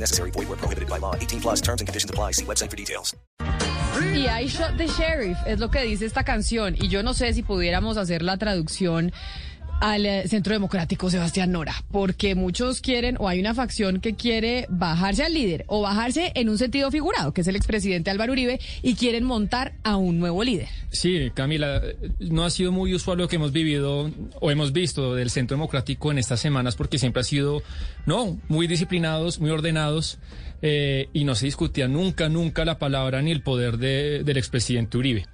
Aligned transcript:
Necessary. 0.00 0.30
Void 0.30 0.48
where 0.48 0.56
prohibited 0.56 0.88
by 0.88 0.98
law. 0.98 1.14
18 1.14 1.40
plus 1.40 1.60
terms 1.60 1.80
and 1.80 1.86
conditions 1.86 2.10
apply. 2.10 2.32
See 2.32 2.44
website 2.44 2.70
for 2.70 2.76
details. 2.76 3.14
Y 4.14 4.26
I 4.26 4.46
shot 4.48 4.76
the 4.76 4.86
sheriff, 4.86 5.38
es 5.46 5.58
lo 5.58 5.70
que 5.70 5.82
dice 5.82 6.04
esta 6.06 6.24
canción. 6.24 6.74
Y 6.78 6.88
yo 6.88 7.02
no 7.02 7.14
sé 7.14 7.32
si 7.34 7.42
pudiéramos 7.42 7.96
hacer 7.96 8.22
la 8.22 8.36
traducción 8.36 9.12
al 9.80 10.06
eh, 10.06 10.26
Centro 10.28 10.52
Democrático 10.52 11.08
Sebastián 11.10 11.52
Nora, 11.52 11.74
porque 11.92 12.34
muchos 12.34 12.80
quieren, 12.80 13.16
o 13.20 13.28
hay 13.28 13.38
una 13.40 13.54
facción 13.54 14.00
que 14.00 14.14
quiere 14.14 14.66
bajarse 14.68 15.22
al 15.22 15.34
líder, 15.34 15.64
o 15.68 15.82
bajarse 15.82 16.32
en 16.34 16.48
un 16.48 16.58
sentido 16.58 16.90
figurado, 16.90 17.32
que 17.32 17.42
es 17.42 17.46
el 17.48 17.56
expresidente 17.56 18.10
Álvaro 18.10 18.32
Uribe, 18.32 18.58
y 18.82 18.94
quieren 18.94 19.24
montar 19.24 19.74
a 19.84 19.96
un 19.96 20.18
nuevo 20.18 20.42
líder. 20.42 20.68
Sí, 20.90 21.30
Camila, 21.34 21.80
no 22.18 22.44
ha 22.44 22.50
sido 22.50 22.72
muy 22.72 22.92
usual 22.94 23.18
lo 23.18 23.28
que 23.28 23.36
hemos 23.36 23.52
vivido 23.52 24.10
o 24.40 24.50
hemos 24.50 24.72
visto 24.72 25.14
del 25.14 25.30
Centro 25.30 25.56
Democrático 25.56 26.10
en 26.10 26.18
estas 26.18 26.40
semanas, 26.40 26.74
porque 26.74 26.98
siempre 26.98 27.20
ha 27.20 27.24
sido, 27.24 27.62
no, 28.06 28.38
muy 28.48 28.66
disciplinados, 28.66 29.38
muy 29.38 29.50
ordenados, 29.50 30.18
eh, 30.60 31.08
y 31.12 31.22
no 31.22 31.36
se 31.36 31.46
discutía 31.46 31.86
nunca, 31.86 32.28
nunca 32.28 32.64
la 32.64 32.80
palabra 32.80 33.22
ni 33.22 33.30
el 33.30 33.42
poder 33.42 33.78
de- 33.78 34.24
del 34.24 34.36
expresidente 34.38 34.98
Uribe. 34.98 35.26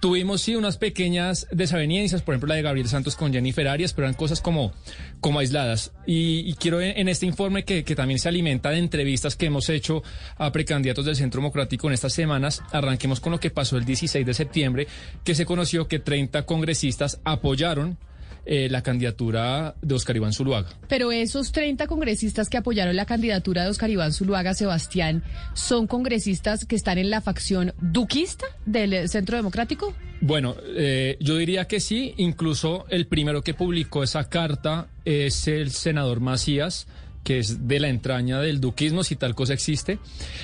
Tuvimos 0.00 0.40
sí 0.40 0.56
unas 0.56 0.78
pequeñas 0.78 1.46
desavenencias, 1.50 2.22
por 2.22 2.32
ejemplo 2.34 2.48
la 2.48 2.54
de 2.54 2.62
Gabriel 2.62 2.88
Santos 2.88 3.16
con 3.16 3.34
Jennifer 3.34 3.68
Arias, 3.68 3.92
pero 3.92 4.06
eran 4.06 4.14
cosas 4.14 4.40
como, 4.40 4.72
como 5.20 5.40
aisladas. 5.40 5.92
Y, 6.06 6.40
y 6.50 6.54
quiero 6.54 6.80
en, 6.80 6.98
en 6.98 7.08
este 7.08 7.26
informe 7.26 7.64
que, 7.64 7.84
que 7.84 7.94
también 7.94 8.18
se 8.18 8.28
alimenta 8.28 8.70
de 8.70 8.78
entrevistas 8.78 9.36
que 9.36 9.46
hemos 9.46 9.68
hecho 9.68 10.02
a 10.38 10.52
precandidatos 10.52 11.04
del 11.04 11.16
Centro 11.16 11.42
Democrático 11.42 11.86
en 11.86 11.92
estas 11.92 12.14
semanas, 12.14 12.62
arranquemos 12.72 13.20
con 13.20 13.32
lo 13.32 13.40
que 13.40 13.50
pasó 13.50 13.76
el 13.76 13.84
16 13.84 14.24
de 14.24 14.32
septiembre, 14.32 14.86
que 15.22 15.34
se 15.34 15.44
conoció 15.44 15.86
que 15.86 15.98
30 15.98 16.46
congresistas 16.46 17.20
apoyaron 17.24 17.98
eh, 18.46 18.68
la 18.70 18.82
candidatura 18.82 19.74
de 19.82 19.94
Oscar 19.94 20.16
Iván 20.16 20.32
Zuluaga. 20.32 20.68
Pero 20.88 21.12
esos 21.12 21.52
30 21.52 21.86
congresistas 21.86 22.48
que 22.48 22.56
apoyaron 22.56 22.96
la 22.96 23.06
candidatura 23.06 23.64
de 23.64 23.70
Oscar 23.70 23.90
Iván 23.90 24.12
Zuluaga 24.12 24.54
Sebastián, 24.54 25.22
¿son 25.54 25.86
congresistas 25.86 26.64
que 26.64 26.76
están 26.76 26.98
en 26.98 27.10
la 27.10 27.20
facción 27.20 27.74
duquista 27.80 28.46
del 28.66 29.08
Centro 29.08 29.36
Democrático? 29.36 29.94
Bueno, 30.20 30.54
eh, 30.76 31.16
yo 31.20 31.36
diría 31.36 31.66
que 31.66 31.80
sí. 31.80 32.14
Incluso 32.18 32.84
el 32.90 33.06
primero 33.06 33.42
que 33.42 33.54
publicó 33.54 34.02
esa 34.02 34.28
carta 34.28 34.88
es 35.04 35.48
el 35.48 35.70
senador 35.70 36.20
Macías, 36.20 36.86
que 37.24 37.38
es 37.38 37.68
de 37.68 37.80
la 37.80 37.88
entraña 37.88 38.40
del 38.40 38.60
duquismo, 38.60 39.04
si 39.04 39.16
tal 39.16 39.34
cosa 39.34 39.52
existe. 39.54 39.98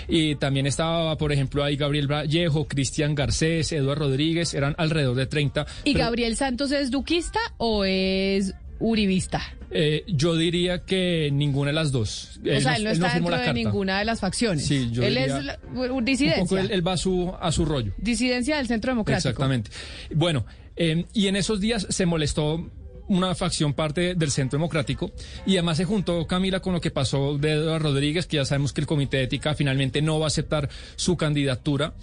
Y 0.08 0.36
también 0.36 0.66
estaba, 0.66 1.16
por 1.16 1.32
ejemplo, 1.32 1.64
ahí 1.64 1.76
Gabriel 1.76 2.06
Vallejo, 2.10 2.66
Cristian 2.68 3.14
Garcés, 3.14 3.72
Eduardo 3.72 4.04
Rodríguez, 4.06 4.52
eran 4.54 4.74
alrededor 4.78 5.16
de 5.16 5.26
30. 5.26 5.66
¿Y 5.84 5.92
Pero, 5.94 6.04
Gabriel 6.04 6.36
Santos 6.36 6.72
es 6.72 6.90
duquista 6.90 7.40
o 7.58 7.84
es 7.84 8.54
uribista? 8.78 9.42
eh, 9.70 10.04
yo 10.06 10.36
diría 10.36 10.84
que 10.84 11.28
ninguna 11.32 11.70
de 11.70 11.74
las 11.74 11.90
dos. 11.90 12.38
O 12.40 12.60
sea, 12.60 12.76
él 12.76 12.84
no 12.84 12.90
está 12.90 13.14
dentro 13.14 13.36
de 13.36 13.52
ninguna 13.52 13.98
de 13.98 14.04
las 14.04 14.20
facciones. 14.20 14.64
Sí, 14.64 14.90
yo 14.92 15.02
Él 15.02 15.14
diría 15.16 15.38
es 15.38 15.44
la- 15.44 15.58
un 15.74 15.90
Un 15.90 16.04
disidencia. 16.04 16.42
poco 16.44 16.56
él, 16.58 16.70
él 16.70 16.86
va 16.86 16.92
a 16.92 16.96
su, 16.96 17.32
a 17.40 17.50
su 17.50 17.64
rollo. 17.64 17.92
Disidencia 17.98 18.58
del 18.58 18.68
Centro 18.68 18.92
Democrático. 18.92 19.28
Exactamente. 19.28 19.70
Bueno, 20.14 20.46
eh, 20.76 21.04
y 21.12 21.26
en 21.26 21.34
esos 21.36 21.60
días 21.60 21.84
se 21.90 22.06
molestó 22.06 22.70
una 23.08 23.34
facción 23.34 23.72
parte 23.74 24.14
del 24.14 24.30
Centro 24.30 24.58
Democrático 24.58 25.12
y 25.46 25.56
además 25.56 25.76
se 25.76 25.84
juntó 25.84 26.26
Camila 26.26 26.60
con 26.60 26.72
lo 26.72 26.80
que 26.80 26.90
pasó 26.90 27.38
de 27.38 27.52
Eduardo 27.52 27.90
Rodríguez, 27.90 28.26
que 28.26 28.36
ya 28.36 28.44
sabemos 28.44 28.72
que 28.72 28.80
el 28.80 28.86
Comité 28.86 29.18
de 29.18 29.24
Ética 29.24 29.54
finalmente 29.54 30.02
no 30.02 30.18
va 30.18 30.26
a 30.26 30.28
aceptar 30.28 30.68
su 30.96 31.16
candidatura. 31.16 31.94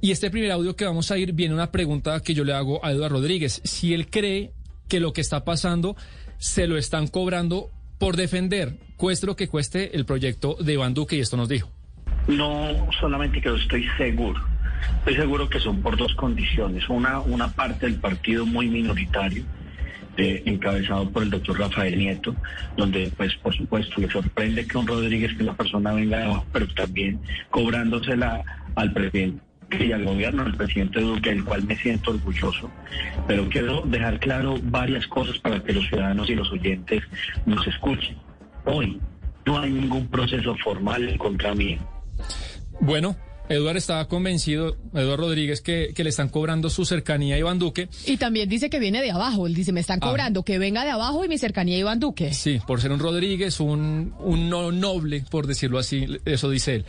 Y 0.00 0.12
este 0.12 0.30
primer 0.30 0.50
audio 0.52 0.76
que 0.76 0.84
vamos 0.84 1.10
a 1.10 1.18
ir 1.18 1.32
viene 1.32 1.54
una 1.54 1.70
pregunta 1.70 2.20
que 2.20 2.34
yo 2.34 2.44
le 2.44 2.54
hago 2.54 2.84
a 2.84 2.92
Eduardo 2.92 3.16
Rodríguez. 3.18 3.60
Si 3.64 3.92
él 3.92 4.08
cree 4.08 4.52
que 4.88 5.00
lo 5.00 5.12
que 5.12 5.20
está 5.20 5.44
pasando 5.44 5.96
se 6.38 6.66
lo 6.66 6.78
están 6.78 7.06
cobrando 7.06 7.70
por 7.98 8.16
defender, 8.16 8.78
cueste 8.96 9.26
lo 9.26 9.36
que 9.36 9.48
cueste, 9.48 9.94
el 9.94 10.06
proyecto 10.06 10.56
de 10.58 10.72
Iván 10.72 10.94
Duque, 10.94 11.16
y 11.16 11.20
esto 11.20 11.36
nos 11.36 11.48
dijo. 11.48 11.70
No 12.28 12.88
solamente 12.98 13.40
que 13.42 13.54
estoy 13.54 13.86
seguro, 13.98 14.40
estoy 14.98 15.16
seguro 15.16 15.48
que 15.48 15.60
son 15.60 15.82
por 15.82 15.96
dos 15.96 16.14
condiciones. 16.14 16.88
Una, 16.88 17.20
una 17.20 17.52
parte 17.52 17.86
del 17.86 17.96
partido 17.96 18.46
muy 18.46 18.68
minoritario, 18.68 19.44
eh, 20.16 20.42
encabezado 20.46 21.08
por 21.10 21.22
el 21.22 21.30
doctor 21.30 21.58
Rafael 21.58 21.96
Nieto, 21.96 22.34
donde 22.76 23.10
pues 23.16 23.34
por 23.36 23.54
supuesto 23.54 24.00
le 24.00 24.10
sorprende 24.10 24.66
que 24.66 24.78
un 24.78 24.86
Rodríguez, 24.86 25.34
que 25.36 25.44
la 25.44 25.54
persona 25.54 25.92
venga 25.92 26.18
de 26.18 26.24
abajo, 26.24 26.46
pero 26.52 26.66
también 26.74 27.20
cobrándosela 27.50 28.42
al 28.74 28.92
presidente 28.92 29.40
y 29.78 29.92
al 29.92 30.04
gobierno, 30.04 30.42
al 30.42 30.56
presidente 30.56 31.00
Duque, 31.00 31.30
del 31.30 31.44
cual 31.44 31.64
me 31.64 31.76
siento 31.76 32.10
orgulloso. 32.10 32.70
Pero 33.28 33.48
quiero 33.48 33.82
dejar 33.82 34.18
claro 34.18 34.56
varias 34.62 35.06
cosas 35.06 35.38
para 35.38 35.62
que 35.62 35.72
los 35.72 35.86
ciudadanos 35.86 36.28
y 36.28 36.34
los 36.34 36.50
oyentes 36.50 37.02
nos 37.46 37.66
escuchen. 37.66 38.16
Hoy 38.64 39.00
no 39.46 39.60
hay 39.60 39.70
ningún 39.70 40.08
proceso 40.08 40.56
formal 40.56 41.16
contra 41.18 41.54
mí. 41.54 41.78
Bueno, 42.80 43.16
Eduardo 43.50 43.78
estaba 43.78 44.06
convencido, 44.08 44.76
Eduardo 44.94 45.16
Rodríguez, 45.26 45.60
que, 45.60 45.92
que 45.94 46.04
le 46.04 46.10
están 46.10 46.28
cobrando 46.28 46.70
su 46.70 46.84
cercanía 46.86 47.34
a 47.34 47.38
Iván 47.38 47.58
Duque. 47.58 47.88
Y 48.06 48.16
también 48.16 48.48
dice 48.48 48.70
que 48.70 48.78
viene 48.78 49.02
de 49.02 49.10
abajo. 49.10 49.46
Él 49.46 49.54
dice, 49.54 49.72
me 49.72 49.80
están 49.80 49.98
Ah. 50.00 50.06
cobrando 50.06 50.42
que 50.44 50.58
venga 50.58 50.84
de 50.84 50.90
abajo 50.90 51.24
y 51.24 51.28
mi 51.28 51.36
cercanía 51.36 51.76
a 51.76 51.80
Iván 51.80 51.98
Duque. 52.00 52.32
Sí, 52.32 52.60
por 52.66 52.80
ser 52.80 52.92
un 52.92 53.00
Rodríguez, 53.00 53.60
un, 53.60 54.14
un 54.20 54.48
no 54.48 54.70
noble, 54.72 55.24
por 55.30 55.46
decirlo 55.46 55.78
así, 55.78 56.06
eso 56.24 56.48
dice 56.48 56.76
él. 56.76 56.84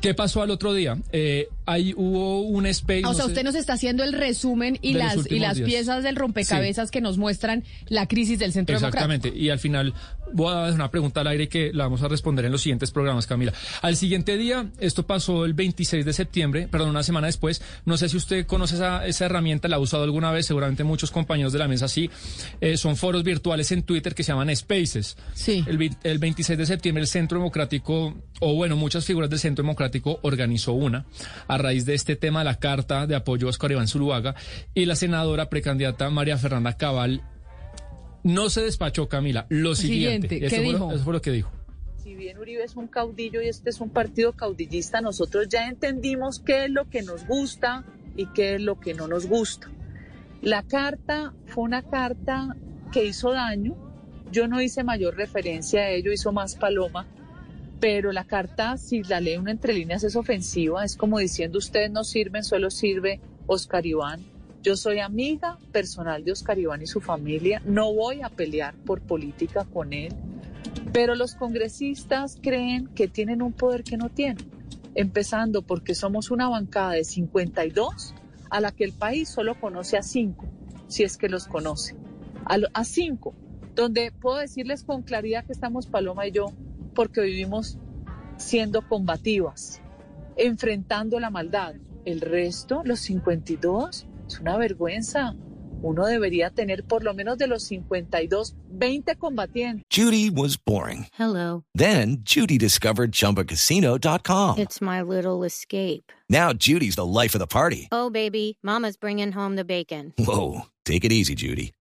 ¿Qué 0.00 0.14
pasó 0.14 0.42
al 0.42 0.50
otro 0.50 0.74
día? 0.74 0.98
Eh, 1.12 1.48
ahí 1.66 1.94
hubo 1.96 2.42
un 2.42 2.66
space. 2.66 3.02
Ah, 3.04 3.10
o 3.10 3.14
sea, 3.14 3.24
sé- 3.24 3.28
usted 3.30 3.44
nos 3.44 3.54
está 3.54 3.74
haciendo 3.74 4.04
el 4.04 4.12
resumen 4.12 4.78
y 4.82 4.94
las 4.94 5.30
y 5.30 5.38
las 5.38 5.56
días. 5.56 5.66
piezas 5.68 6.02
del 6.02 6.16
rompecabezas 6.16 6.90
que 6.90 7.00
nos 7.00 7.18
muestran 7.18 7.64
la 7.88 8.06
crisis 8.06 8.38
del 8.38 8.52
Centro 8.52 8.74
Exactamente. 8.76 9.32
Y 9.34 9.50
al 9.50 9.58
final 9.58 9.94
voy 10.32 10.52
a 10.52 10.58
dejar 10.60 10.74
una 10.74 10.90
pregunta 10.90 11.20
al 11.20 11.26
aire 11.28 11.48
que 11.48 11.72
la 11.72 11.84
vamos 11.84 12.02
a 12.02 12.08
responder 12.08 12.44
en 12.44 12.52
los 12.52 12.62
siguientes 12.62 12.90
programas, 12.90 13.26
Camila. 13.26 13.52
Al 13.82 13.96
siguiente 13.96 14.36
día, 14.36 14.66
esto 14.80 15.06
pasó 15.06 15.44
el 15.44 15.54
26 15.54 16.04
de 16.04 16.12
septiembre, 16.12 16.68
perdón, 16.68 16.90
una 16.90 17.02
semana 17.02 17.26
después. 17.26 17.62
No 17.84 17.96
sé 17.96 18.08
si 18.08 18.16
usted 18.16 18.46
conoce 18.46 18.74
esa, 18.76 19.06
esa 19.06 19.26
herramienta, 19.26 19.68
la 19.68 19.76
ha 19.76 19.80
usado 19.80 20.04
alguna 20.04 20.30
vez, 20.32 20.46
seguramente 20.46 20.84
muchos 20.84 21.10
compañeros 21.10 21.52
de 21.52 21.58
la 21.58 21.68
mesa 21.68 21.88
sí. 21.88 22.10
Eh, 22.60 22.76
son 22.76 22.96
foros 22.96 23.22
virtuales 23.22 23.70
en 23.72 23.82
Twitter 23.82 24.14
que 24.14 24.22
se 24.24 24.32
llaman 24.32 24.54
Spaces. 24.54 25.16
Sí. 25.34 25.64
El, 25.66 25.90
el 26.02 26.18
26 26.18 26.58
de 26.58 26.66
septiembre 26.66 27.02
el 27.02 27.08
Centro 27.08 27.38
Democrático, 27.38 28.14
o 28.40 28.54
bueno, 28.54 28.76
muchas 28.76 29.04
figuras 29.04 29.30
del 29.30 29.38
Centro 29.38 29.62
Democrático 29.62 30.18
organizó 30.22 30.72
una 30.72 31.04
a 31.54 31.58
raíz 31.58 31.86
de 31.86 31.94
este 31.94 32.16
tema 32.16 32.40
de 32.40 32.44
la 32.46 32.58
carta 32.58 33.06
de 33.06 33.14
apoyo 33.16 33.46
a 33.46 33.50
Oscar 33.50 33.72
Iván 33.72 33.88
Zuluaga 33.88 34.34
y 34.74 34.84
la 34.86 34.96
senadora 34.96 35.48
precandidata 35.48 36.08
María 36.10 36.36
Fernanda 36.38 36.76
Cabal 36.76 37.22
no 38.22 38.48
se 38.48 38.62
despachó, 38.62 39.08
Camila. 39.08 39.46
Lo 39.50 39.74
siguiente. 39.74 40.28
Siguiente, 40.28 40.40
¿qué 40.40 40.46
Eso 40.46 40.56
fue 40.56 40.64
lo- 40.64 40.72
dijo? 40.72 40.92
eso 40.92 41.04
fue 41.04 41.12
lo 41.12 41.20
que 41.22 41.30
dijo. 41.30 41.52
si 42.02 42.14
bien 42.14 42.38
Uribe 42.38 42.62
es 42.64 42.76
un 42.76 42.86
caudillo 42.86 43.40
y 43.42 43.48
este 43.48 43.70
es 43.70 43.80
un 43.80 43.90
partido 43.90 44.32
caudillista, 44.32 45.00
nosotros 45.00 45.48
ya 45.48 45.68
entendimos 45.68 46.38
qué 46.40 46.64
es 46.66 46.70
lo 46.70 46.88
que 46.88 47.02
nos 47.02 47.26
gusta 47.26 47.84
y 48.16 48.26
qué 48.26 48.54
es 48.56 48.60
lo 48.60 48.78
que 48.78 48.92
no 48.94 49.08
nos 49.08 49.26
gusta. 49.26 49.70
La 50.42 50.62
carta 50.62 51.32
fue 51.46 51.64
una 51.64 51.82
carta 51.82 52.56
que 52.92 53.04
hizo 53.06 53.32
daño. 53.32 53.74
Yo 54.30 54.48
no 54.48 54.60
hice 54.60 54.84
mayor 54.84 55.16
referencia 55.16 55.80
a 55.82 55.90
ello, 55.90 56.12
hizo 56.12 56.30
más 56.32 56.56
Paloma, 56.56 57.06
pero 57.84 58.12
la 58.12 58.24
carta, 58.24 58.78
si 58.78 59.02
la 59.02 59.20
lee 59.20 59.36
uno 59.36 59.50
entre 59.50 59.74
líneas, 59.74 60.04
es 60.04 60.16
ofensiva. 60.16 60.86
Es 60.86 60.96
como 60.96 61.18
diciendo, 61.18 61.58
ustedes 61.58 61.90
no 61.90 62.02
sirven, 62.02 62.42
solo 62.42 62.70
sirve 62.70 63.20
Oscar 63.46 63.84
Iván. 63.84 64.24
Yo 64.62 64.74
soy 64.74 65.00
amiga 65.00 65.58
personal 65.70 66.24
de 66.24 66.32
Oscar 66.32 66.58
Iván 66.58 66.80
y 66.80 66.86
su 66.86 67.02
familia. 67.02 67.60
No 67.66 67.92
voy 67.92 68.22
a 68.22 68.30
pelear 68.30 68.74
por 68.74 69.02
política 69.02 69.66
con 69.66 69.92
él. 69.92 70.14
Pero 70.94 71.14
los 71.14 71.34
congresistas 71.34 72.38
creen 72.40 72.86
que 72.94 73.06
tienen 73.06 73.42
un 73.42 73.52
poder 73.52 73.84
que 73.84 73.98
no 73.98 74.08
tienen, 74.08 74.50
empezando 74.94 75.60
porque 75.60 75.94
somos 75.94 76.30
una 76.30 76.48
bancada 76.48 76.92
de 76.92 77.04
52 77.04 78.14
a 78.48 78.60
la 78.62 78.72
que 78.72 78.84
el 78.84 78.94
país 78.94 79.28
solo 79.28 79.60
conoce 79.60 79.98
a 79.98 80.02
5, 80.02 80.46
si 80.88 81.02
es 81.02 81.18
que 81.18 81.28
los 81.28 81.46
conoce, 81.46 81.96
a 82.46 82.84
5, 82.84 83.34
donde 83.74 84.10
puedo 84.10 84.38
decirles 84.38 84.84
con 84.84 85.02
claridad 85.02 85.44
que 85.44 85.52
estamos 85.52 85.86
Paloma 85.86 86.26
y 86.26 86.30
yo, 86.30 86.46
porque 86.94 87.20
vivimos 87.22 87.78
siendo 88.36 88.86
combativas, 88.88 89.80
enfrentando 90.36 91.20
la 91.20 91.30
maldad. 91.30 91.74
El 92.04 92.20
resto, 92.20 92.82
los 92.84 93.00
52, 93.00 94.06
es 94.26 94.40
una 94.40 94.56
vergüenza. 94.56 95.34
uno 95.84 96.06
debería 96.06 96.50
tener 96.50 96.82
por 96.84 97.04
lo 97.04 97.12
menos 97.12 97.36
de 97.36 97.46
los 97.46 97.64
52, 97.64 98.54
20 98.70 99.16
combatientes. 99.16 99.84
Judy 99.90 100.30
was 100.30 100.56
boring. 100.56 101.06
Hello. 101.18 101.64
Then 101.74 102.22
Judy 102.24 102.56
discovered 102.58 103.12
ChumbaCasino.com. 103.12 104.58
It's 104.58 104.80
my 104.80 105.02
little 105.02 105.44
escape. 105.44 106.10
Now 106.30 106.54
Judy's 106.54 106.96
the 106.96 107.04
life 107.04 107.34
of 107.34 107.40
the 107.40 107.46
party. 107.46 107.88
Oh, 107.92 108.08
baby, 108.08 108.56
Mama's 108.62 108.96
bringing 108.96 109.32
home 109.32 109.56
the 109.56 109.64
bacon. 109.64 110.14
Whoa, 110.16 110.62
take 110.84 111.04
it 111.04 111.12
easy, 111.12 111.34
Judy. 111.34 111.72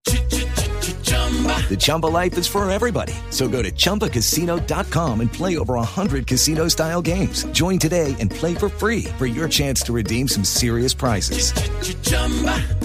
The 1.70 1.78
Chumba 1.78 2.08
life 2.08 2.38
is 2.38 2.46
for 2.48 2.70
everybody. 2.70 3.14
So 3.32 3.48
go 3.48 3.62
to 3.64 3.72
ChumbaCasino.com 3.72 5.22
and 5.22 5.32
play 5.32 5.58
over 5.58 5.74
100 5.76 6.28
casino 6.28 6.68
style 6.68 7.02
games. 7.02 7.46
Join 7.54 7.80
today 7.80 8.16
and 8.20 8.30
play 8.30 8.54
for 8.54 8.70
free 8.70 9.06
for 9.18 9.26
your 9.26 9.50
chance 9.50 9.82
to 9.86 9.94
redeem 9.94 10.28
some 10.28 10.44
serious 10.46 10.94
prizes. 10.94 11.52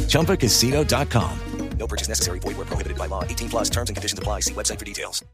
ChumbaCasino.com. 0.09 1.31
No 1.79 1.87
purchase 1.87 2.09
necessary. 2.09 2.41
Void 2.41 2.57
where 2.57 2.67
prohibited 2.67 2.99
by 2.99 3.07
law. 3.09 3.23
18 3.25 3.49
plus 3.51 3.71
terms 3.71 3.89
and 3.91 3.97
conditions 3.97 4.19
apply. 4.19 4.41
See 4.41 4.55
website 4.55 4.79
for 4.81 4.85
details. 4.85 5.25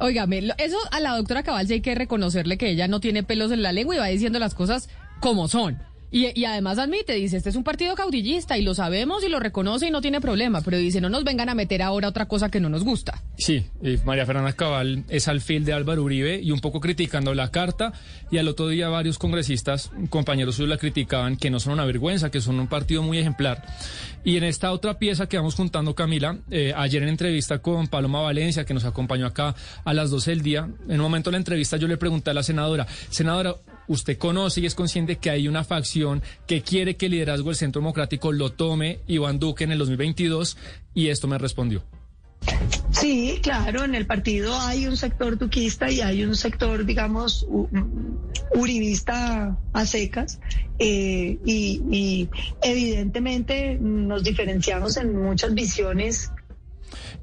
Óigame, 0.00 0.40
lo- 0.42 0.54
eso 0.58 0.76
a 0.90 0.98
la 1.00 1.16
doctora 1.16 1.42
Cabal 1.44 1.66
sí 1.68 1.74
hay 1.74 1.80
que 1.80 1.94
reconocerle 1.94 2.58
que 2.58 2.68
ella 2.70 2.88
no 2.88 2.98
tiene 3.00 3.22
pelos 3.22 3.52
en 3.52 3.62
la 3.62 3.70
lengua 3.72 3.94
y 3.94 3.98
va 3.98 4.06
diciendo 4.06 4.38
las 4.40 4.54
cosas 4.54 4.88
como 5.20 5.46
son. 5.48 5.78
Y, 6.12 6.44
además 6.44 6.78
admite, 6.78 7.14
dice, 7.14 7.38
este 7.38 7.48
es 7.48 7.56
un 7.56 7.64
partido 7.64 7.94
caudillista 7.94 8.58
y 8.58 8.62
lo 8.62 8.74
sabemos 8.74 9.24
y 9.24 9.30
lo 9.30 9.40
reconoce 9.40 9.88
y 9.88 9.90
no 9.90 10.02
tiene 10.02 10.20
problema, 10.20 10.60
pero 10.60 10.76
dice, 10.76 11.00
no 11.00 11.08
nos 11.08 11.24
vengan 11.24 11.48
a 11.48 11.54
meter 11.54 11.80
ahora 11.80 12.08
otra 12.08 12.26
cosa 12.26 12.50
que 12.50 12.60
no 12.60 12.68
nos 12.68 12.84
gusta. 12.84 13.22
Sí, 13.38 13.64
y 13.82 13.96
María 14.04 14.26
Fernanda 14.26 14.52
Cabal 14.52 15.04
es 15.08 15.26
alfil 15.26 15.64
de 15.64 15.72
Álvaro 15.72 16.02
Uribe 16.02 16.38
y 16.38 16.50
un 16.50 16.60
poco 16.60 16.80
criticando 16.80 17.34
la 17.34 17.50
carta 17.50 17.94
y 18.30 18.36
al 18.36 18.46
otro 18.46 18.68
día 18.68 18.90
varios 18.90 19.18
congresistas, 19.18 19.90
compañeros 20.10 20.56
suyos 20.56 20.68
la 20.68 20.76
criticaban 20.76 21.36
que 21.38 21.50
no 21.50 21.58
son 21.58 21.72
una 21.72 21.86
vergüenza, 21.86 22.30
que 22.30 22.42
son 22.42 22.60
un 22.60 22.68
partido 22.68 23.02
muy 23.02 23.16
ejemplar. 23.16 23.64
Y 24.22 24.36
en 24.36 24.44
esta 24.44 24.70
otra 24.70 24.98
pieza 24.98 25.28
que 25.28 25.38
vamos 25.38 25.54
juntando, 25.54 25.94
Camila, 25.94 26.38
eh, 26.50 26.74
ayer 26.76 27.02
en 27.02 27.08
entrevista 27.08 27.60
con 27.60 27.88
Paloma 27.88 28.20
Valencia, 28.20 28.66
que 28.66 28.74
nos 28.74 28.84
acompañó 28.84 29.26
acá 29.26 29.54
a 29.82 29.94
las 29.94 30.10
12 30.10 30.30
del 30.30 30.42
día, 30.42 30.68
en 30.88 31.00
un 31.00 31.00
momento 31.00 31.30
de 31.30 31.32
la 31.32 31.38
entrevista 31.38 31.78
yo 31.78 31.88
le 31.88 31.96
pregunté 31.96 32.30
a 32.30 32.34
la 32.34 32.42
senadora, 32.42 32.86
senadora, 33.08 33.56
usted 33.88 34.18
conoce 34.18 34.60
y 34.60 34.66
es 34.66 34.74
consciente 34.74 35.16
que 35.16 35.30
hay 35.30 35.48
una 35.48 35.64
facción 35.64 36.22
que 36.46 36.62
quiere 36.62 36.96
que 36.96 37.06
el 37.06 37.12
liderazgo 37.12 37.50
del 37.50 37.56
Centro 37.56 37.80
Democrático 37.80 38.32
lo 38.32 38.50
tome 38.52 39.00
Iván 39.06 39.38
Duque 39.38 39.64
en 39.64 39.72
el 39.72 39.78
2022 39.78 40.56
y 40.94 41.08
esto 41.08 41.28
me 41.28 41.38
respondió. 41.38 41.82
Sí, 42.90 43.38
claro, 43.42 43.84
en 43.84 43.94
el 43.94 44.06
partido 44.06 44.58
hay 44.60 44.86
un 44.86 44.96
sector 44.96 45.38
duquista 45.38 45.90
y 45.90 46.00
hay 46.00 46.24
un 46.24 46.34
sector, 46.34 46.84
digamos, 46.84 47.46
mm, 47.48 48.58
uribista 48.58 49.56
a 49.72 49.86
secas. 49.86 50.40
eh, 50.78 51.38
y, 51.44 51.80
y 51.90 52.28
evidentemente 52.62 53.78
nos 53.80 54.24
diferenciamos 54.24 54.96
en 54.96 55.22
muchas 55.22 55.54
visiones 55.54 56.30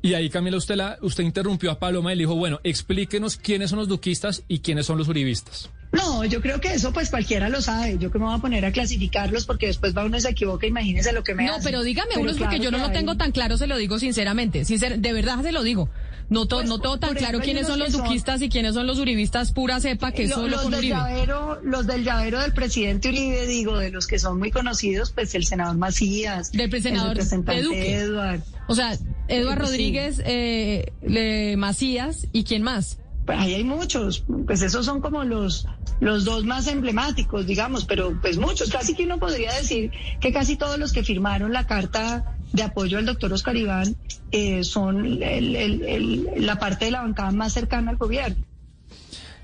Y 0.01 0.13
ahí, 0.13 0.29
Camila, 0.29 0.57
usted, 0.57 0.75
la, 0.75 0.97
usted 1.01 1.23
interrumpió 1.23 1.71
a 1.71 1.79
Paloma 1.79 2.13
y 2.13 2.15
le 2.15 2.21
dijo, 2.21 2.35
bueno, 2.35 2.59
explíquenos 2.63 3.35
quiénes 3.35 3.69
son 3.69 3.79
los 3.79 3.87
duquistas 3.87 4.43
y 4.47 4.59
quiénes 4.59 4.85
son 4.85 4.97
los 4.97 5.09
uribistas. 5.09 5.69
No, 5.91 6.23
yo 6.23 6.39
creo 6.41 6.61
que 6.61 6.73
eso 6.73 6.93
pues 6.93 7.09
cualquiera 7.09 7.49
lo 7.49 7.61
sabe. 7.61 7.97
Yo 7.97 8.11
que 8.11 8.19
me 8.19 8.25
voy 8.25 8.35
a 8.35 8.37
poner 8.37 8.63
a 8.65 8.71
clasificarlos 8.71 9.45
porque 9.45 9.65
después 9.67 9.97
va 9.97 10.05
uno 10.05 10.17
y 10.17 10.21
se 10.21 10.29
equivoca, 10.29 10.67
imagínese 10.67 11.11
lo 11.13 11.23
que 11.23 11.33
me 11.33 11.45
No, 11.47 11.53
pero 11.63 11.81
dígame 11.81 12.09
Pero 12.13 12.21
uno, 12.29 12.33
porque 12.37 12.59
yo 12.59 12.69
no 12.69 12.77
lo 12.77 12.85
hay. 12.87 12.93
tengo 12.93 13.17
tan 13.17 13.31
claro, 13.31 13.57
se 13.57 13.65
lo 13.65 13.75
digo 13.77 13.97
sinceramente. 13.97 14.65
Sincer- 14.65 14.99
de 14.99 15.13
verdad 15.13 15.41
se 15.41 15.51
lo 15.51 15.63
digo. 15.63 15.89
No, 16.29 16.45
to- 16.45 16.57
Pues, 16.57 16.69
no 16.69 16.79
tengo 16.79 16.99
tan 16.99 17.15
claro 17.15 17.39
quiénes 17.39 17.65
son 17.65 17.79
los 17.79 17.91
son- 17.91 18.03
duquistas 18.03 18.39
y 18.43 18.49
quiénes 18.49 18.75
son 18.75 18.85
los 18.85 18.99
uribistas 18.99 19.51
pura 19.51 19.79
cepa, 19.79 20.11
que 20.11 20.25
es 20.25 20.29
Lo- 20.29 20.35
solo 20.35 20.47
los 20.49 20.61
con 20.61 20.71
del 20.73 20.79
Uribe. 20.81 20.95
llavero, 20.95 21.59
los 21.63 21.87
del 21.87 22.03
llavero 22.03 22.39
del 22.39 22.53
presidente 22.53 23.09
Uribe, 23.09 23.47
digo, 23.47 23.79
de 23.79 23.89
los 23.89 24.05
que 24.05 24.19
son 24.19 24.37
muy 24.37 24.51
conocidos, 24.51 25.09
pues 25.11 25.33
el 25.33 25.43
senador 25.43 25.75
Macías, 25.77 26.51
Del 26.51 26.69
senador 26.83 27.13
el 27.13 27.15
representante 27.15 27.61
de 27.61 27.63
Duque. 27.63 27.95
Edward. 27.95 28.41
O 28.67 28.75
sea, 28.75 28.95
Eduardo 29.27 29.65
Sí. 29.65 29.71
Rodríguez, 29.71 30.21
eh, 30.23 30.91
le- 31.01 31.57
Macías 31.57 32.27
y 32.31 32.43
quién 32.43 32.61
más. 32.61 32.99
Pues 33.29 33.41
ahí 33.41 33.53
hay 33.53 33.63
muchos, 33.63 34.23
pues 34.47 34.63
esos 34.63 34.87
son 34.87 35.01
como 35.01 35.23
los, 35.23 35.67
los 35.99 36.25
dos 36.25 36.45
más 36.45 36.65
emblemáticos, 36.65 37.45
digamos, 37.45 37.85
pero 37.85 38.19
pues 38.19 38.39
muchos, 38.39 38.71
casi 38.71 38.95
que 38.95 39.03
uno 39.03 39.19
podría 39.19 39.53
decir 39.53 39.91
que 40.19 40.33
casi 40.33 40.55
todos 40.55 40.79
los 40.79 40.91
que 40.91 41.03
firmaron 41.03 41.53
la 41.53 41.67
carta 41.67 42.35
de 42.53 42.63
apoyo 42.63 42.97
al 42.97 43.05
doctor 43.05 43.31
Oscar 43.31 43.55
Iván 43.55 43.95
eh, 44.31 44.63
son 44.63 45.19
la 45.19 46.57
parte 46.57 46.85
de 46.85 46.91
la 46.91 47.01
bancada 47.01 47.29
más 47.29 47.53
cercana 47.53 47.91
al 47.91 47.97
gobierno. 47.97 48.43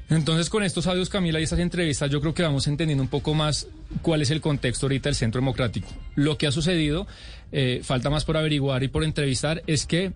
Entonces, 0.09 0.49
con 0.49 0.63
estos 0.63 0.88
audios, 0.88 1.09
Camila, 1.09 1.39
y 1.39 1.43
estas 1.43 1.59
entrevistas, 1.59 2.09
yo 2.09 2.21
creo 2.21 2.33
que 2.33 2.41
vamos 2.41 2.65
entendiendo 2.67 3.03
un 3.03 3.09
poco 3.09 3.35
más 3.35 3.67
cuál 4.01 4.21
es 4.23 4.31
el 4.31 4.41
contexto 4.41 4.88
ahorita 4.88 5.09
del 5.09 5.15
Centro 5.15 5.41
Democrático. 5.41 5.88
Lo 6.15 6.39
que 6.39 6.47
ha 6.47 6.51
sucedido, 6.51 7.05
eh, 7.51 7.81
falta 7.83 8.09
más 8.09 8.25
por 8.25 8.38
averiguar 8.38 8.81
y 8.81 8.88
por 8.88 9.03
entrevistar, 9.03 9.61
es 9.67 9.85
que 9.85 10.13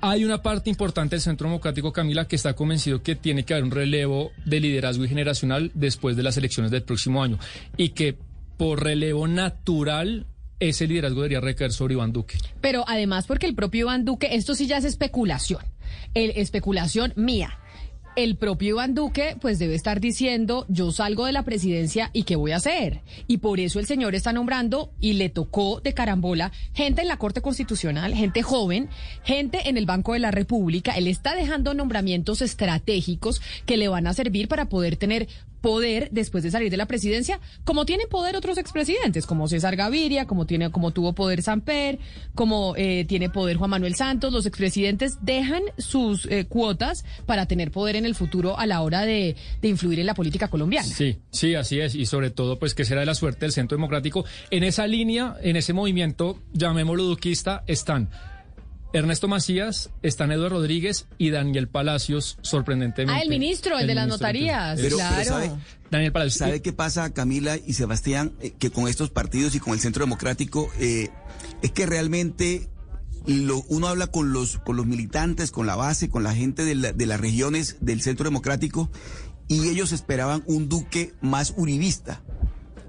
hay 0.00 0.24
una 0.24 0.42
parte 0.42 0.70
importante 0.70 1.16
del 1.16 1.22
Centro 1.22 1.48
Democrático, 1.48 1.92
Camila, 1.92 2.26
que 2.26 2.36
está 2.36 2.54
convencido 2.54 3.02
que 3.02 3.16
tiene 3.16 3.44
que 3.44 3.54
haber 3.54 3.64
un 3.64 3.70
relevo 3.70 4.32
de 4.44 4.60
liderazgo 4.60 5.04
y 5.04 5.08
generacional 5.08 5.70
después 5.74 6.16
de 6.16 6.22
las 6.22 6.36
elecciones 6.36 6.70
del 6.70 6.82
próximo 6.82 7.22
año. 7.22 7.38
Y 7.76 7.90
que 7.90 8.16
por 8.56 8.82
relevo 8.82 9.28
natural, 9.28 10.26
ese 10.60 10.86
liderazgo 10.86 11.20
debería 11.20 11.40
recaer 11.40 11.72
sobre 11.72 11.94
Iván 11.94 12.12
Duque. 12.12 12.38
Pero 12.60 12.84
además 12.86 13.26
porque 13.26 13.46
el 13.46 13.54
propio 13.54 13.82
Iván 13.82 14.04
Duque, 14.04 14.28
esto 14.32 14.54
sí 14.54 14.66
ya 14.66 14.78
es 14.78 14.84
especulación, 14.84 15.62
el, 16.14 16.32
especulación 16.36 17.12
mía. 17.16 17.58
El 18.16 18.36
propio 18.36 18.70
Iván 18.70 18.94
Duque 18.94 19.36
pues 19.42 19.58
debe 19.58 19.74
estar 19.74 20.00
diciendo 20.00 20.64
yo 20.70 20.90
salgo 20.90 21.26
de 21.26 21.32
la 21.32 21.44
presidencia 21.44 22.08
y 22.14 22.22
qué 22.22 22.34
voy 22.34 22.52
a 22.52 22.56
hacer. 22.56 23.02
Y 23.26 23.38
por 23.38 23.60
eso 23.60 23.78
el 23.78 23.84
señor 23.84 24.14
está 24.14 24.32
nombrando 24.32 24.90
y 25.00 25.12
le 25.12 25.28
tocó 25.28 25.82
de 25.82 25.92
carambola 25.92 26.50
gente 26.72 27.02
en 27.02 27.08
la 27.08 27.18
Corte 27.18 27.42
Constitucional, 27.42 28.14
gente 28.14 28.42
joven, 28.42 28.88
gente 29.22 29.68
en 29.68 29.76
el 29.76 29.84
Banco 29.84 30.14
de 30.14 30.20
la 30.20 30.30
República. 30.30 30.92
Él 30.92 31.08
está 31.08 31.36
dejando 31.36 31.74
nombramientos 31.74 32.40
estratégicos 32.40 33.42
que 33.66 33.76
le 33.76 33.88
van 33.88 34.06
a 34.06 34.14
servir 34.14 34.48
para 34.48 34.70
poder 34.70 34.96
tener 34.96 35.28
poder 35.66 36.10
después 36.12 36.44
de 36.44 36.52
salir 36.52 36.70
de 36.70 36.76
la 36.76 36.86
presidencia, 36.86 37.40
como 37.64 37.86
tienen 37.86 38.08
poder 38.08 38.36
otros 38.36 38.56
expresidentes, 38.56 39.26
como 39.26 39.48
César 39.48 39.74
Gaviria, 39.74 40.24
como 40.24 40.46
tiene, 40.46 40.70
como 40.70 40.92
tuvo 40.92 41.12
poder 41.12 41.42
Samper, 41.42 41.98
como 42.36 42.74
eh, 42.76 43.04
tiene 43.08 43.30
poder 43.30 43.56
Juan 43.56 43.70
Manuel 43.70 43.96
Santos. 43.96 44.32
Los 44.32 44.46
expresidentes 44.46 45.18
dejan 45.22 45.64
sus 45.76 46.26
eh, 46.26 46.44
cuotas 46.44 47.04
para 47.26 47.46
tener 47.46 47.72
poder 47.72 47.96
en 47.96 48.06
el 48.06 48.14
futuro 48.14 48.56
a 48.56 48.64
la 48.64 48.80
hora 48.80 49.04
de, 49.06 49.34
de 49.60 49.68
influir 49.68 49.98
en 49.98 50.06
la 50.06 50.14
política 50.14 50.46
colombiana. 50.46 50.86
Sí, 50.86 51.16
sí, 51.32 51.56
así 51.56 51.80
es. 51.80 51.96
Y 51.96 52.06
sobre 52.06 52.30
todo, 52.30 52.60
pues, 52.60 52.72
que 52.72 52.84
será 52.84 53.00
de 53.00 53.06
la 53.06 53.16
suerte 53.16 53.40
del 53.40 53.52
Centro 53.52 53.76
Democrático. 53.76 54.24
En 54.52 54.62
esa 54.62 54.86
línea, 54.86 55.34
en 55.42 55.56
ese 55.56 55.72
movimiento, 55.72 56.38
llamémoslo 56.52 57.02
duquista, 57.02 57.64
están 57.66 58.08
Ernesto 58.92 59.28
Macías, 59.28 59.90
están 60.02 60.30
Eduardo 60.32 60.56
Rodríguez 60.56 61.06
y 61.18 61.30
Daniel 61.30 61.68
Palacios, 61.68 62.38
sorprendentemente. 62.42 63.18
Ah, 63.20 63.22
el 63.22 63.28
ministro, 63.28 63.78
el, 63.78 63.86
de 63.86 63.94
las 63.94 64.08
notarías, 64.08 64.76
Pero- 64.80 64.96
pero 64.96 65.08
claro. 65.08 65.24
sabe- 65.24 65.50
Daniel 65.90 66.12
Palacios. 66.12 66.38
¿Sabe 66.38 66.62
qué 66.62 66.72
pasa, 66.72 67.12
Camila 67.12 67.56
y 67.66 67.74
Sebastián? 67.74 68.32
Eh, 68.40 68.52
que 68.58 68.70
con 68.70 68.88
estos 68.88 69.10
partidos 69.10 69.54
y 69.54 69.60
con 69.60 69.74
el 69.74 69.80
Centro 69.80 70.04
Democrático 70.04 70.70
eh, 70.78 71.10
es 71.62 71.72
que 71.72 71.84
realmente 71.86 72.68
lo- 73.26 73.64
uno 73.68 73.88
habla 73.88 74.06
con 74.06 74.32
los, 74.32 74.58
con 74.58 74.76
los 74.76 74.86
militantes, 74.86 75.50
con 75.50 75.66
la 75.66 75.76
base, 75.76 76.08
con 76.08 76.22
la 76.22 76.34
gente 76.34 76.64
de, 76.64 76.74
la- 76.76 76.92
de 76.92 77.06
las 77.06 77.20
regiones 77.20 77.76
del 77.80 78.00
Centro 78.02 78.24
Democrático 78.24 78.90
y 79.48 79.68
ellos 79.68 79.92
esperaban 79.92 80.42
un 80.46 80.68
duque 80.68 81.12
más 81.20 81.52
uribista. 81.56 82.22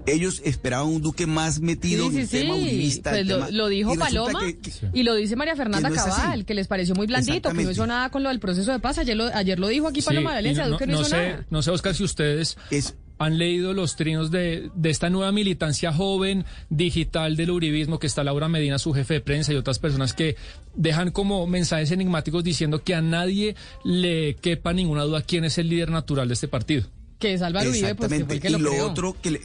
Ellos 0.06 0.40
esperaban 0.44 0.88
un 0.88 1.02
duque 1.02 1.26
más 1.26 1.60
metido 1.60 2.06
Sí, 2.10 2.10
sí, 2.12 2.16
en 2.16 2.22
el 2.22 2.28
tema 2.28 2.54
sí. 2.56 2.62
uribista. 2.62 3.10
Pues 3.10 3.20
el 3.22 3.28
lo, 3.28 3.34
tema- 3.36 3.50
lo 3.50 3.68
dijo 3.68 3.94
y 3.94 3.98
Paloma 3.98 4.40
que- 4.40 4.58
que- 4.58 4.70
y 4.94 5.02
lo 5.02 5.14
dice 5.14 5.36
María 5.36 5.54
Fernanda 5.56 5.90
no. 5.90 5.94
Cabal, 5.94 6.44
que 6.46 6.54
les 6.54 6.66
pareció 6.66 6.94
muy 6.94 7.06
blandito, 7.06 7.50
que 7.52 7.62
no 7.64 7.70
hizo 7.70 7.86
nada 7.86 8.10
con 8.10 8.22
lo 8.22 8.30
del 8.30 8.40
proceso 8.40 8.72
de 8.72 8.78
paz. 8.80 8.98
Ayer 8.98 9.16
lo, 9.16 9.26
ayer 9.34 9.58
lo 9.58 9.68
dijo 9.68 9.86
aquí 9.88 10.00
Paloma 10.00 10.32
Valencia, 10.32 10.64
no, 10.64 10.70
Duque 10.72 10.86
no, 10.86 10.92
no 10.94 11.00
hizo 11.02 11.10
sé, 11.10 11.16
nada. 11.16 11.46
no 11.50 11.62
sé, 11.62 11.70
Oscar, 11.70 11.94
si 11.94 12.04
ustedes 12.04 12.56
Es- 12.70 12.94
han 13.18 13.36
leído 13.36 13.74
los 13.74 13.96
trinos 13.96 14.30
de, 14.30 14.70
de 14.76 14.90
esta 14.90 15.10
nueva 15.10 15.32
militancia 15.32 15.92
joven 15.92 16.44
digital 16.70 17.36
del 17.36 17.50
uribismo 17.50 17.98
que 17.98 18.06
está 18.06 18.22
Laura 18.24 18.48
Medina, 18.48 18.78
su 18.78 18.94
jefe 18.94 19.14
de 19.14 19.20
prensa, 19.20 19.52
y 19.52 19.56
otras 19.56 19.78
personas 19.80 20.14
que 20.14 20.36
dejan 20.74 21.10
como 21.10 21.46
mensajes 21.48 21.90
enigmáticos 21.90 22.44
diciendo 22.44 22.82
que 22.84 22.94
a 22.94 23.02
nadie 23.02 23.56
le 23.84 24.36
quepa 24.36 24.72
ninguna 24.72 25.02
duda 25.02 25.20
quién 25.22 25.44
es 25.44 25.58
el 25.58 25.68
líder 25.68 25.90
natural 25.90 26.28
de 26.28 26.34
este 26.34 26.46
partido. 26.48 26.86
Que 27.18 27.34
es 27.34 27.42
Álvaro 27.42 27.68
Uribe, 27.70 27.96
pues 27.96 28.08
que 28.12 28.24
fue 28.24 28.34
el 28.36 28.40
que 28.40 28.48
y 28.48 28.52
lo 28.52 28.58
lo 28.58 28.70
creó. 28.70 28.86
otro 28.86 29.16
que 29.20 29.32
le- 29.32 29.40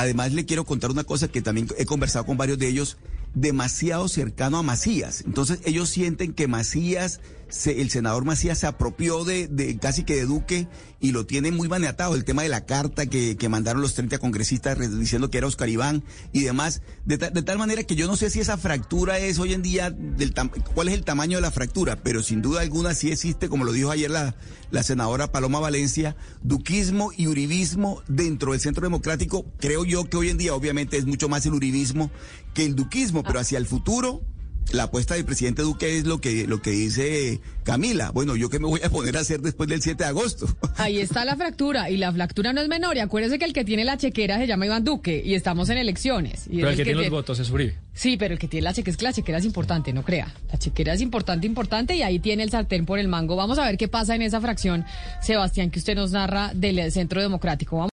además 0.00 0.32
le 0.32 0.46
quiero 0.46 0.64
contar 0.64 0.90
una 0.90 1.04
cosa 1.04 1.28
que 1.28 1.42
también 1.42 1.68
he 1.76 1.86
conversado 1.86 2.24
con 2.24 2.36
varios 2.36 2.58
de 2.58 2.68
ellos, 2.68 2.96
demasiado 3.34 4.08
cercano 4.08 4.58
a 4.58 4.62
Macías. 4.62 5.22
Entonces 5.26 5.60
ellos 5.64 5.88
sienten 5.88 6.32
que 6.32 6.48
Macías, 6.48 7.20
se- 7.48 7.80
el 7.80 7.90
senador 7.90 8.24
Macías 8.24 8.58
se 8.58 8.66
apropió 8.66 9.24
de, 9.24 9.78
casi 9.80 10.04
que 10.04 10.16
de 10.16 10.24
Duque 10.26 10.68
y 11.00 11.12
lo 11.12 11.24
tiene 11.26 11.50
muy 11.50 11.68
maniatado. 11.68 12.14
El 12.14 12.24
tema 12.24 12.42
de 12.42 12.48
la 12.48 12.66
carta 12.66 13.06
que, 13.06 13.36
que 13.36 13.48
mandaron 13.48 13.82
los 13.82 13.94
30 13.94 14.18
congresistas 14.18 14.76
re- 14.76 14.88
diciendo 14.88 15.30
que 15.30 15.38
era 15.38 15.46
Oscar 15.46 15.68
Iván 15.68 16.02
y 16.32 16.40
demás. 16.40 16.82
De 17.04 17.16
tal 17.18 17.58
manera 17.58 17.82
que 17.84 17.96
yo 17.96 18.06
no 18.06 18.16
sé 18.16 18.30
si 18.30 18.40
esa 18.40 18.58
fractura 18.58 19.18
es 19.18 19.38
hoy 19.38 19.54
en 19.54 19.62
día, 19.62 19.90
del 19.90 20.34
tam- 20.34 20.50
cuál 20.74 20.88
es 20.88 20.94
el 20.94 21.04
tamaño 21.04 21.38
de 21.38 21.42
la 21.42 21.50
fractura, 21.50 21.96
pero 21.96 22.22
sin 22.22 22.42
duda 22.42 22.60
alguna 22.60 22.94
sí 22.94 23.10
existe, 23.10 23.48
como 23.48 23.64
lo 23.64 23.72
dijo 23.72 23.90
ayer 23.90 24.10
la, 24.10 24.34
la 24.70 24.82
senadora 24.82 25.32
Paloma 25.32 25.58
Valencia, 25.60 26.16
duquismo 26.42 27.10
y 27.16 27.26
uribismo 27.28 28.02
dentro 28.08 28.52
del 28.52 28.60
centro 28.60 28.82
democrático. 28.84 29.46
Creo 29.58 29.84
yo 29.84 30.04
que 30.04 30.16
hoy 30.18 30.28
en 30.28 30.38
día 30.38 30.54
obviamente 30.54 30.98
es 30.98 31.06
mucho 31.06 31.28
más 31.28 31.46
el 31.46 31.54
uribismo 31.54 32.10
que 32.54 32.64
el 32.64 32.74
duquismo, 32.74 33.22
pero 33.22 33.40
hacia 33.40 33.58
el 33.58 33.66
futuro 33.66 34.22
la 34.72 34.84
apuesta 34.84 35.14
del 35.14 35.24
presidente 35.24 35.62
Duque 35.62 35.98
es 35.98 36.04
lo 36.04 36.20
que, 36.20 36.46
lo 36.46 36.62
que 36.62 36.70
dice 36.70 37.40
Camila. 37.64 38.10
Bueno, 38.12 38.36
¿yo 38.36 38.48
qué 38.50 38.60
me 38.60 38.66
voy 38.66 38.80
a 38.84 38.88
poner 38.90 39.16
a 39.16 39.20
hacer 39.20 39.40
después 39.40 39.68
del 39.68 39.82
7 39.82 40.04
de 40.04 40.08
agosto? 40.08 40.46
Ahí 40.76 40.98
está 40.98 41.24
la 41.24 41.36
fractura, 41.36 41.90
y 41.90 41.96
la 41.96 42.12
fractura 42.12 42.52
no 42.52 42.60
es 42.60 42.68
menor. 42.68 42.96
Y 42.96 43.00
acuérdese 43.00 43.38
que 43.38 43.44
el 43.44 43.52
que 43.52 43.64
tiene 43.64 43.84
la 43.84 43.96
chequera 43.96 44.38
se 44.38 44.46
llama 44.46 44.66
Iván 44.66 44.84
Duque, 44.84 45.22
y 45.24 45.34
estamos 45.34 45.70
en 45.70 45.78
elecciones. 45.78 46.46
Y 46.46 46.58
Pero 46.58 46.68
es 46.68 46.72
el 46.72 46.76
que 46.78 46.84
tiene 46.84 47.00
los 47.02 47.10
votos 47.10 47.40
es 47.40 47.50
Uribe. 47.50 47.78
Sí, 47.92 48.16
pero 48.16 48.34
el 48.34 48.38
que 48.38 48.46
tiene 48.46 48.62
la 48.62 48.72
chequera 48.72 48.92
es 48.92 48.96
que 48.96 49.04
la 49.04 49.12
chequera 49.12 49.38
es 49.38 49.44
importante, 49.44 49.92
no 49.92 50.04
crea. 50.04 50.32
La 50.52 50.58
chequera 50.58 50.94
es 50.94 51.00
importante, 51.00 51.46
importante, 51.46 51.96
y 51.96 52.02
ahí 52.02 52.20
tiene 52.20 52.44
el 52.44 52.50
sartén 52.50 52.86
por 52.86 52.98
el 53.00 53.08
mango. 53.08 53.34
Vamos 53.34 53.58
a 53.58 53.64
ver 53.64 53.76
qué 53.76 53.88
pasa 53.88 54.14
en 54.14 54.22
esa 54.22 54.40
fracción, 54.40 54.84
Sebastián, 55.20 55.70
que 55.70 55.80
usted 55.80 55.96
nos 55.96 56.12
narra 56.12 56.52
del 56.54 56.92
Centro 56.92 57.20
Democrático. 57.20 57.76
Vamos 57.76 57.88